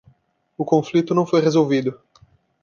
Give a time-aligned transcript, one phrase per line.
[0.57, 2.01] O conflito não foi resolvido.